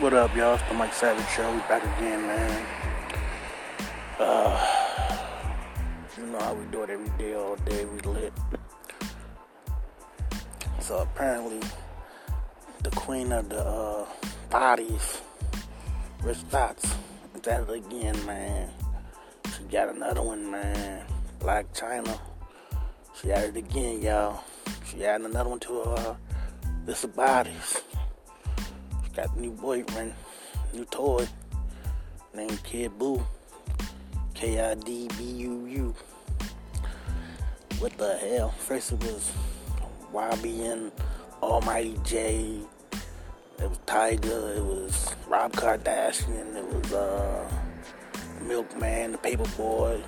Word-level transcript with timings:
What 0.00 0.14
up, 0.14 0.34
y'all? 0.34 0.54
It's 0.54 0.62
the 0.66 0.72
Mike 0.72 0.94
Savage 0.94 1.28
Show. 1.28 1.52
We 1.52 1.58
back 1.68 1.82
again, 1.98 2.26
man. 2.26 2.66
Uh, 4.18 4.66
you 6.16 6.24
know 6.24 6.38
how 6.38 6.54
we 6.54 6.64
do 6.72 6.84
it 6.84 6.88
every 6.88 7.10
day, 7.18 7.34
all 7.34 7.56
day. 7.56 7.84
We 7.84 8.00
lit. 8.00 8.32
So 10.80 11.00
apparently, 11.00 11.60
the 12.82 12.88
queen 12.92 13.30
of 13.30 13.50
the 13.50 13.60
uh, 13.60 14.06
bodies, 14.48 15.20
Rich 16.22 16.48
Dots, 16.50 16.94
is 17.34 17.46
at 17.46 17.68
it 17.68 17.70
again, 17.70 18.24
man. 18.24 18.70
She 19.54 19.64
got 19.64 19.94
another 19.94 20.22
one, 20.22 20.50
man. 20.50 21.04
Blac 21.40 21.66
Chyna. 21.74 22.18
She 23.20 23.30
at 23.32 23.50
it 23.50 23.56
again, 23.58 24.00
y'all. 24.00 24.44
She 24.86 25.04
adding 25.04 25.26
another 25.26 25.50
one 25.50 25.60
to 25.60 25.74
her. 25.74 25.90
Uh, 25.90 26.16
this 26.86 27.04
bodies. 27.04 27.82
Got 29.20 29.36
a 29.36 29.40
new 29.40 29.50
boyfriend, 29.50 30.14
new 30.72 30.86
toy, 30.86 31.28
named 32.34 32.58
Kid 32.62 32.92
Buu. 32.98 33.22
K 34.32 34.58
I 34.58 34.74
D 34.76 35.10
B 35.18 35.24
U 35.24 35.66
U. 35.66 35.94
What 37.80 37.98
the 37.98 38.16
hell? 38.16 38.48
First 38.48 38.92
it 38.92 39.00
was 39.00 39.30
YBN, 40.14 40.90
Almighty 41.42 41.98
Jay. 42.02 42.60
It 43.58 43.68
was 43.68 43.78
Tyga. 43.84 44.56
It 44.56 44.64
was 44.64 45.14
Rob 45.28 45.52
Kardashian. 45.52 46.56
It 46.56 46.64
was 46.64 46.90
uh, 46.94 47.46
Milkman, 48.40 49.12
the 49.12 49.18
Paperboy, 49.18 50.00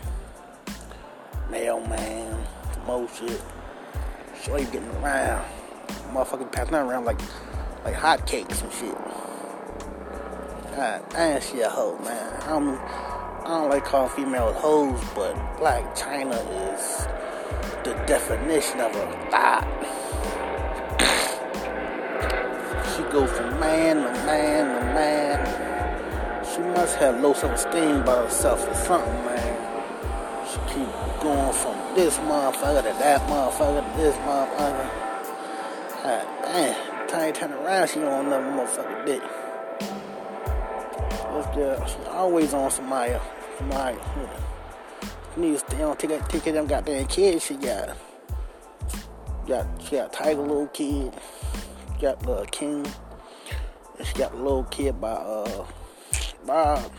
Mailman, 1.51 2.35
more 2.87 3.07
shit. 3.15 3.43
Shorty 4.43 4.65
getting 4.65 4.89
around. 5.03 5.45
Motherfucking 6.15 6.51
passing 6.51 6.77
around 6.77 7.05
like 7.05 7.21
like 7.85 7.95
hotcakes 7.95 8.63
and 8.63 8.73
shit. 8.73 8.95
God 10.77 11.05
damn, 11.11 11.41
she 11.41 11.61
a 11.61 11.69
hoe, 11.69 11.99
man. 11.99 12.43
I 12.43 12.49
don't, 12.49 12.79
I 12.79 13.49
don't 13.49 13.71
like 13.71 13.85
calling 13.85 14.11
females 14.11 14.57
hoes, 14.57 15.01
but 15.15 15.35
Blac 15.59 15.97
Chyna 15.97 16.39
is 16.75 17.07
the 17.85 17.95
definition 18.07 18.81
of 18.81 18.95
a 18.95 19.31
thought. 19.31 19.69
she 22.97 23.03
go 23.11 23.27
from 23.27 23.59
man 23.59 23.97
to 23.97 24.13
man 24.25 24.67
to 24.67 24.85
man. 24.95 26.45
She 26.55 26.61
must 26.61 26.97
have 26.97 27.21
low 27.21 27.33
self-esteem 27.33 28.05
by 28.05 28.25
herself 28.25 28.69
or 28.69 28.75
something, 28.75 29.13
man. 29.25 29.59
She 30.47 30.59
keep 30.75 30.89
going 31.21 31.53
from 31.53 31.77
this 31.95 32.19
motherfucker 32.19 32.83
to 32.83 32.99
that 32.99 33.21
motherfucker 33.23 33.93
to 33.93 34.01
this 34.01 34.17
motherfucker. 34.17 34.91
God 36.03 36.27
damn, 36.43 36.92
time 37.13 37.27
you 37.27 37.33
turn 37.35 37.53
around, 37.53 37.91
she 37.91 38.01
on 38.01 38.27
another 38.27 38.47
motherfucker 38.47 39.05
dick. 39.05 39.23
What's 41.31 41.55
the, 41.55 41.87
she 41.87 42.09
always 42.09 42.55
on 42.55 42.71
somebody, 42.71 43.15
somebody. 43.59 43.99
She 45.35 45.41
needs 45.41 45.63
to 45.63 45.71
stay 45.71 45.83
on, 45.83 45.97
take, 45.99 46.29
take 46.29 46.43
care 46.43 46.53
of 46.53 46.55
them 46.55 46.67
goddamn 46.67 47.07
kids 47.07 47.45
she 47.45 47.55
got. 47.57 47.97
Got 49.47 49.67
she 49.83 49.97
got 49.97 50.13
Tyga 50.13 50.41
little 50.41 50.69
kid, 50.69 51.13
she 51.95 52.01
got 52.01 52.21
the 52.21 52.47
King, 52.47 52.87
and 53.99 54.07
she 54.07 54.15
got 54.15 54.33
a 54.33 54.37
little 54.37 54.65
kid 54.65 54.99
by 54.99 55.11
uh 55.11 55.67
Bob. 56.47 56.93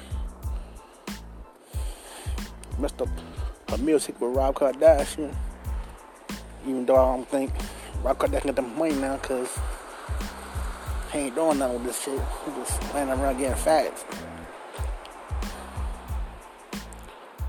Messed 2.77 3.01
up 3.01 3.09
her 3.69 3.77
music 3.77 4.19
with 4.21 4.35
Rob 4.35 4.53
Kardashian. 4.55 5.33
Even 6.67 6.85
though 6.85 6.97
I 6.97 7.15
don't 7.15 7.27
think 7.29 7.51
Rob 8.03 8.19
Kardashian 8.19 8.45
got 8.47 8.55
the 8.57 8.61
money 8.61 8.93
now, 8.95 9.17
cause 9.17 9.57
he 11.11 11.19
ain't 11.19 11.35
doing 11.35 11.59
nothing 11.59 11.75
with 11.75 11.85
this 11.85 12.01
shit. 12.01 12.19
He 12.45 12.51
just 12.59 12.93
laying 12.93 13.09
around 13.09 13.37
getting 13.37 13.55
fat. 13.55 13.93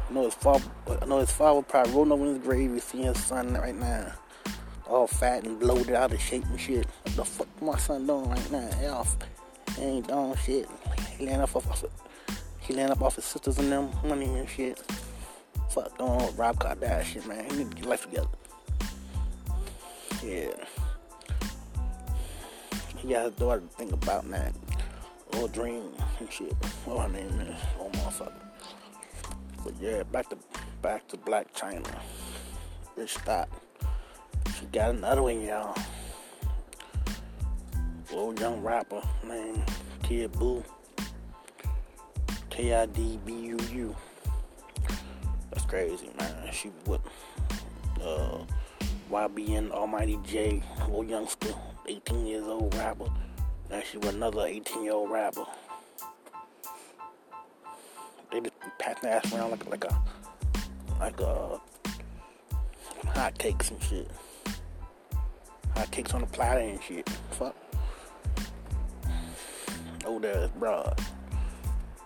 I 0.08 0.12
know 0.12 0.24
his 0.24 0.34
father. 0.34 0.64
I 1.00 1.06
know 1.06 1.18
his 1.18 1.30
father 1.32 1.62
probably 1.62 1.92
rolling 1.92 2.12
over 2.12 2.26
in 2.26 2.34
his 2.34 2.44
grave. 2.44 2.70
You 2.70 2.80
see 2.80 3.02
his 3.02 3.18
son 3.18 3.54
right 3.54 3.74
now, 3.74 4.12
all 4.86 5.06
fat 5.06 5.44
and 5.44 5.58
bloated, 5.58 5.94
out 5.94 6.12
of 6.12 6.20
shape 6.20 6.44
and 6.44 6.60
shit. 6.60 6.86
What 7.04 7.16
the 7.16 7.24
fuck 7.24 7.62
my 7.62 7.78
son 7.78 8.06
doing 8.06 8.28
right 8.28 8.52
now? 8.52 8.70
He 8.78 8.86
off. 8.86 9.16
He 9.76 9.82
ain't 9.82 10.08
doing 10.08 10.36
shit. 10.36 10.68
He 11.18 11.26
laying 11.26 11.40
up 11.40 11.56
off. 11.56 11.84
he 12.60 12.74
laying 12.74 12.90
up 12.90 13.02
off 13.02 13.16
his 13.16 13.24
sisters 13.24 13.58
and 13.58 13.72
them 13.72 13.90
money 14.04 14.26
and 14.26 14.48
shit. 14.48 14.78
Fuck 15.70 15.96
going 15.96 16.20
on 16.20 16.36
Rob 16.36 16.58
Kardashian, 16.60 17.26
man. 17.26 17.50
He 17.50 17.56
need 17.56 17.70
to 17.70 17.76
get 17.76 17.86
life 17.86 18.02
together. 18.02 18.28
Yeah. 20.22 20.52
He 23.04 23.12
got 23.12 23.26
his 23.26 23.34
daughter 23.34 23.60
to 23.60 23.66
think 23.66 23.92
about 23.92 24.30
that. 24.30 24.54
Or 25.36 25.46
dream 25.48 25.82
and 26.20 26.32
shit. 26.32 26.54
What 26.86 27.02
her 27.02 27.12
name 27.12 27.38
is. 27.40 27.60
Oh 27.78 27.90
motherfucker. 27.90 28.32
But 29.62 29.74
yeah, 29.78 30.04
back 30.04 30.30
to 30.30 30.38
back 30.80 31.06
to 31.08 31.18
Blac 31.18 31.52
Chyna. 31.54 32.00
Rich 32.96 33.18
Dot. 33.26 33.50
She 34.58 34.64
got 34.66 34.94
another 34.94 35.22
one, 35.22 35.42
y'all. 35.42 35.76
Little 38.10 38.34
young 38.36 38.62
rapper 38.62 39.02
named 39.26 39.62
Kid 40.02 40.32
Buu. 40.32 40.64
K 42.48 42.72
I 42.72 42.86
D 42.86 43.18
B 43.26 43.32
U 43.34 43.58
U. 43.72 43.96
That's 45.50 45.66
crazy, 45.66 46.08
man. 46.18 46.50
She 46.52 46.70
with 46.86 47.02
uh, 48.02 48.38
YBN 49.10 49.70
Almighty 49.70 50.18
Jay, 50.24 50.62
little 50.86 51.04
youngster, 51.04 51.54
18 51.86 52.26
years 52.26 52.44
old 52.44 52.74
rapper. 52.74 53.06
With 53.70 54.14
another 54.14 54.46
18 54.46 54.84
year 54.84 54.92
old 54.92 55.10
rapper. 55.10 55.44
They 58.30 58.40
just 58.40 58.54
passing 58.78 59.02
their 59.02 59.16
ass 59.16 59.32
around 59.32 59.50
like 59.50 59.68
like 59.68 59.84
a 59.84 60.02
like 61.00 61.20
a 61.20 61.60
hot 63.08 63.36
cakes 63.38 63.70
and 63.70 63.82
shit. 63.82 64.08
Hot 65.74 65.90
cakes 65.90 66.14
on 66.14 66.20
the 66.20 66.26
platter 66.28 66.60
and 66.60 66.82
shit. 66.82 67.08
Fuck. 67.32 67.56
Old 70.06 70.24
ass 70.24 70.50
broad. 70.58 71.00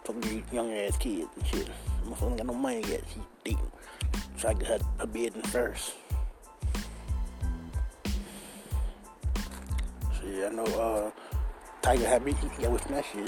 Fucking 0.05 0.21
these 0.23 0.43
young 0.53 0.73
ass 0.73 0.97
kids 0.97 1.29
and 1.37 1.47
shit. 1.47 1.69
Ain't 2.23 2.37
got 2.39 2.47
no 2.47 2.55
money 2.55 2.83
yet. 2.89 3.03
She 3.13 3.21
dating. 3.45 3.73
Try 4.39 4.55
to 4.55 4.59
get 4.59 4.69
her, 4.69 4.79
her 5.01 5.07
business 5.07 5.47
first. 5.51 5.93
Shit, 10.29 10.45
I 10.45 10.55
know 10.55 10.65
uh 10.65 11.11
Tyga 11.81 12.05
Happy, 12.05 12.33
he 12.33 12.63
got 12.63 12.73
with 12.73 12.85
that 12.89 13.05
shit. 13.05 13.27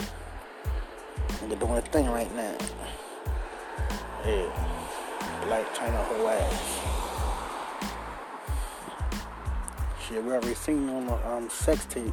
Nigga 1.40 1.58
doing 1.58 1.78
a 1.78 1.80
thing 1.80 2.06
right 2.10 2.34
now. 2.36 2.54
Yeah. 4.26 4.50
Blac 5.44 5.64
Chyna 5.74 6.04
whole 6.04 6.28
ass. 6.28 6.80
Shit, 10.06 10.22
we 10.22 10.30
already 10.30 10.54
seen 10.54 10.90
on 10.90 11.06
the 11.06 11.28
um, 11.30 11.48
sex 11.48 11.86
tape. 11.86 12.12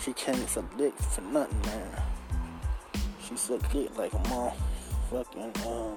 She 0.00 0.12
can't 0.12 0.48
suck 0.48 0.76
dick 0.78 0.96
for 0.96 1.22
nothing, 1.22 1.60
man. 1.62 1.90
She 3.26 3.36
suck 3.36 3.60
dick 3.72 3.96
like 3.98 4.12
a 4.12 4.18
motherfucking 4.18 5.66
um 5.66 5.96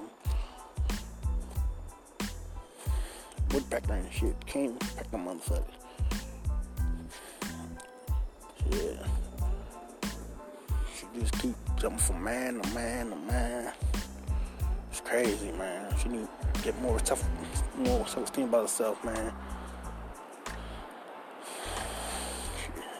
woodpecker 3.52 3.92
and 3.92 4.12
shit. 4.12 4.34
Can't 4.46 4.80
peck 4.96 5.06
a 5.12 5.16
motherfucker. 5.16 5.83
Yeah. 8.74 10.10
She 10.96 11.20
just 11.20 11.38
keep 11.38 11.54
jumping 11.78 11.98
from 11.98 12.24
man 12.24 12.60
to 12.60 12.74
man 12.74 13.10
to 13.10 13.16
man. 13.16 13.72
It's 14.90 15.00
crazy, 15.00 15.52
man. 15.52 15.94
She 16.02 16.08
need 16.08 16.26
to 16.54 16.62
get 16.62 16.80
more 16.82 16.98
tough, 17.00 17.24
more 17.76 18.06
self-esteem 18.06 18.48
about 18.48 18.62
herself, 18.62 19.04
man. 19.04 19.32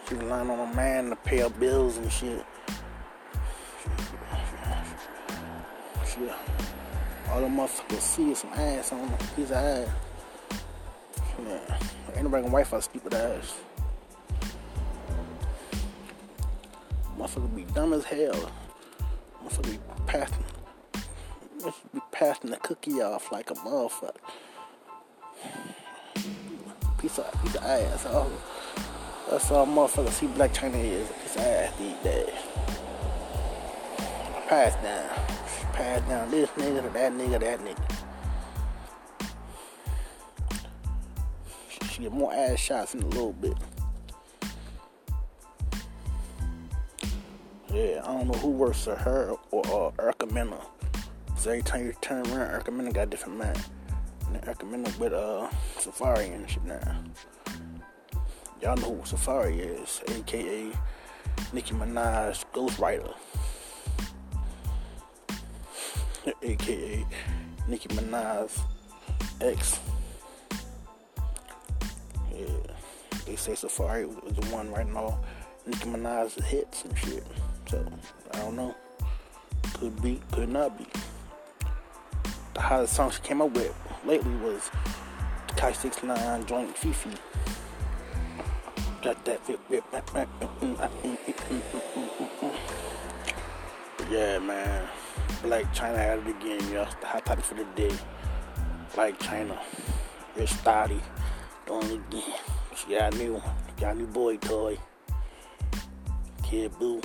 She, 0.08 0.14
relying 0.14 0.50
on 0.50 0.70
a 0.70 0.74
man 0.74 1.10
to 1.10 1.16
pay 1.16 1.38
her 1.38 1.50
bills 1.50 1.96
and 1.96 2.12
shit. 2.12 2.44
She, 6.06 6.20
all 7.30 7.40
the 7.40 7.46
motherfuckers 7.48 8.00
see 8.00 8.30
is 8.30 8.38
some 8.38 8.52
ass 8.52 8.92
on 8.92 9.00
of 9.00 9.52
ass. 9.52 9.88
Yeah. 11.44 11.78
Ain't 12.14 12.24
nobody 12.24 12.42
gonna 12.42 12.54
wife 12.54 12.70
her 12.70 12.80
stupid 12.80 13.14
ass. 13.14 13.54
Motherfucker 17.18 17.54
be 17.54 17.64
dumb 17.72 17.92
as 17.92 18.04
hell. 18.04 18.50
Motherfucker 19.44 19.70
be 19.70 19.78
passing, 20.06 20.44
be 21.92 22.00
passing 22.10 22.50
the 22.50 22.56
cookie 22.56 23.00
off 23.02 23.30
like 23.30 23.50
a 23.50 23.54
motherfucker. 23.54 24.16
Piece 26.98 27.18
of 27.18 27.42
piece 27.42 27.54
of 27.54 27.62
ass. 27.62 28.06
Oh, 28.06 28.30
that's 29.30 29.50
all 29.50 29.66
motherfucker 29.66 30.10
see 30.10 30.26
Blac 30.26 30.54
Chyna 30.54 30.82
is. 30.82 31.08
Of 31.08 31.36
ass 31.38 31.76
these 31.78 31.96
days. 32.02 32.30
Pass 34.48 34.74
down. 34.82 35.08
Pass 35.72 36.08
down 36.08 36.30
this 36.30 36.50
nigga 36.50 36.82
to 36.82 36.88
that 36.90 37.12
nigga, 37.12 37.40
that 37.40 37.60
nigga. 37.60 38.04
She 41.90 42.02
get 42.02 42.12
more 42.12 42.32
ass 42.32 42.58
shots 42.58 42.94
in 42.94 43.02
a 43.02 43.06
little 43.06 43.32
bit. 43.32 43.54
Yeah, 47.74 48.02
I 48.04 48.06
don't 48.06 48.28
know 48.28 48.38
who 48.38 48.50
works 48.50 48.84
for 48.84 48.94
her 48.94 49.34
or, 49.50 49.92
Erica 49.98 50.26
Mena. 50.26 50.60
So 51.36 51.50
every 51.50 51.62
time 51.62 51.86
you 51.86 51.92
turn 52.00 52.24
around, 52.28 52.52
Erica 52.52 52.70
Mena 52.70 52.92
got 52.92 53.02
a 53.02 53.06
different 53.06 53.36
man. 53.36 53.56
And 54.28 54.44
Erica 54.44 54.64
Mena 54.64 54.88
with 54.96 55.12
uh 55.12 55.48
Safaree 55.78 56.32
and 56.32 56.48
shit 56.48 56.64
now. 56.64 57.02
Y'all 58.62 58.76
know 58.76 58.94
who 58.94 59.02
Safaree 59.02 59.58
is, 59.58 60.00
aka 60.06 60.70
Nicki 61.52 61.74
Minaj 61.74 62.44
Ghostwriter. 62.54 63.12
aka 66.44 67.06
Nicki 67.66 67.88
Minaj 67.88 68.56
ex. 69.40 69.80
Yeah. 72.32 72.46
They 73.26 73.34
say 73.34 73.54
Safaree 73.54 74.06
was 74.06 74.32
the 74.36 74.46
one 74.54 74.70
writing 74.70 74.96
all 74.96 75.18
Nicki 75.66 75.86
Minaj's 75.86 76.34
hits 76.44 76.84
and 76.84 76.96
shit. 76.96 77.26
So 77.74 77.84
I 78.32 78.38
don't 78.38 78.54
know. 78.54 78.74
Could 79.74 80.00
be, 80.00 80.20
could 80.30 80.48
not 80.48 80.78
be. 80.78 80.86
The 82.54 82.60
hottest 82.60 82.94
song 82.94 83.10
she 83.10 83.20
came 83.20 83.42
up 83.42 83.50
with 83.50 83.74
lately 84.06 84.32
was 84.36 84.70
Kai 85.56 85.72
69 85.72 86.46
joint 86.46 86.76
FEFE. 86.76 87.18
Got 89.02 89.24
that 89.24 89.44
fit, 89.44 89.58
fit, 89.68 89.82
Yeah, 94.08 94.38
man. 94.38 94.88
Blac 95.42 95.64
Chyna 95.74 95.96
had 95.96 96.18
it 96.20 96.28
again, 96.28 96.72
y'all. 96.72 96.88
The 97.00 97.06
hot 97.06 97.26
topic 97.26 97.44
for 97.44 97.54
the 97.54 97.64
day. 97.74 97.92
Blac 98.94 99.18
Chyna. 99.18 99.58
Rich 100.36 100.50
Stotty. 100.50 101.00
Doing 101.66 101.90
it 101.90 102.14
again. 102.14 102.34
She 102.76 102.94
got 102.94 103.14
a 103.14 103.18
new 103.18 103.32
one. 103.34 103.56
Got 103.80 103.96
a 103.96 103.98
new 103.98 104.06
boy 104.06 104.36
toy. 104.36 104.78
Kid 106.44 106.72
Buu. 106.74 107.02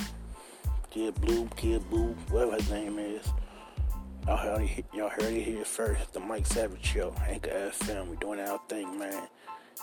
Kid 0.89 1.21
Blue, 1.21 1.47
Kid 1.55 1.83
Buu, 1.91 2.15
whatever 2.31 2.55
his 2.55 2.71
name 2.71 2.97
is. 2.97 3.31
Y'all 4.25 4.37
heard, 4.37 4.61
it, 4.63 4.85
y'all 4.91 5.09
heard 5.09 5.33
it 5.33 5.43
here 5.43 5.63
first. 5.63 6.13
The 6.13 6.19
Mike 6.19 6.47
Savage 6.47 6.83
Show, 6.83 7.13
Anchor 7.27 7.51
FM. 7.51 8.07
We 8.09 8.15
doing 8.15 8.39
our 8.39 8.59
thing, 8.67 8.97
man. 8.97 9.27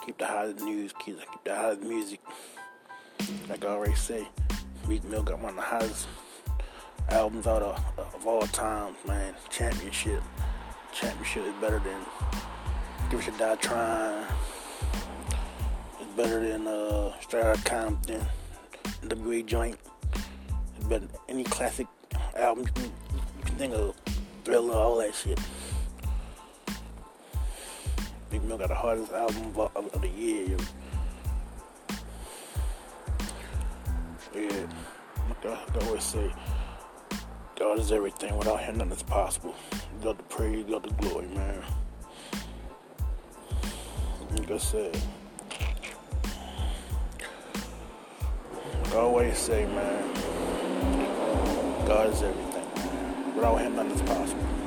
Keep 0.05 0.19
the 0.19 0.27
hottest 0.27 0.65
news, 0.65 0.93
keep, 1.05 1.19
keep 1.19 1.45
the 1.45 1.55
hottest 1.55 1.83
music. 1.83 2.19
Like 3.49 3.65
I 3.65 3.69
already 3.69 3.95
say, 3.95 4.27
Meek 4.89 5.05
Mill 5.05 5.23
got 5.23 5.39
one 5.39 5.51
of 5.51 5.57
the 5.57 5.63
hottest 5.63 6.09
albums 7.11 7.47
out 7.47 7.63
of, 7.63 7.81
of 7.97 8.27
all 8.27 8.43
times, 8.49 8.97
man. 9.07 9.33
Championship. 9.49 10.23
Championship 10.93 11.45
is 11.47 11.55
better 11.61 11.79
than 11.79 12.01
Give 13.11 13.23
Should 13.23 13.39
Die 13.39 13.55
Trying. 13.57 14.27
It's 16.01 16.11
better 16.17 16.41
than 16.41 16.67
uh, 16.67 17.13
Straight 17.21 17.45
Outta 17.45 17.63
Compton, 17.63 18.27
WA 19.05 19.43
Joint. 19.43 19.79
Than 20.89 21.09
any 21.29 21.43
classic 21.43 21.89
album 22.37 22.65
you 22.65 22.73
can, 22.73 22.85
you 22.85 23.45
can 23.45 23.55
think 23.57 23.75
of. 23.75 23.95
Thriller, 24.45 24.75
all 24.75 24.99
that 24.99 25.13
shit. 25.13 25.41
Meek 28.31 28.45
Mill 28.45 28.59
got 28.59 28.69
the 28.69 28.77
hardest 28.77 29.11
album 29.11 29.53
of, 29.57 29.77
of, 29.77 29.93
of 29.93 30.01
the 30.01 30.09
year. 30.09 30.57
Yeah, 34.33 34.67
like 35.29 35.47
I, 35.47 35.87
always 35.87 36.05
say, 36.05 36.33
God 37.59 37.81
is 37.81 37.91
everything. 37.91 38.37
Without 38.37 38.61
Him, 38.61 38.79
nothing 38.79 38.93
is 38.93 39.03
possible. 39.03 39.57
God 40.05 40.19
the 40.19 40.23
praise, 40.25 40.65
God 40.71 40.85
the 40.85 40.91
glory, 40.91 41.27
man. 41.27 41.63
Like 44.37 44.51
I 44.53 44.59
said, 44.59 44.97
I 48.93 48.97
always 48.97 49.37
say, 49.37 49.67
man, 49.67 50.15
God 51.87 52.13
is 52.13 52.21
everything. 52.21 53.35
Without 53.37 53.61
Him, 53.61 53.77
nothing 53.77 53.93
is 53.93 54.03
possible. 54.03 54.66